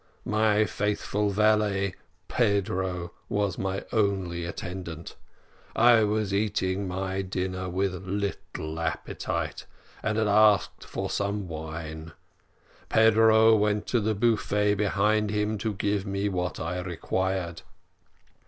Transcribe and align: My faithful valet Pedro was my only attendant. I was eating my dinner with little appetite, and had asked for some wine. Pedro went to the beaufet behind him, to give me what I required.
My 0.25 0.65
faithful 0.65 1.29
valet 1.29 1.93
Pedro 2.27 3.11
was 3.29 3.59
my 3.59 3.85
only 3.91 4.45
attendant. 4.45 5.15
I 5.75 6.03
was 6.05 6.33
eating 6.33 6.87
my 6.87 7.21
dinner 7.21 7.69
with 7.69 8.03
little 8.07 8.79
appetite, 8.79 9.67
and 10.01 10.17
had 10.17 10.27
asked 10.27 10.85
for 10.85 11.11
some 11.11 11.47
wine. 11.47 12.13
Pedro 12.89 13.55
went 13.55 13.85
to 13.89 13.99
the 13.99 14.15
beaufet 14.15 14.75
behind 14.75 15.29
him, 15.29 15.59
to 15.59 15.75
give 15.75 16.07
me 16.07 16.29
what 16.29 16.59
I 16.59 16.79
required. 16.79 17.61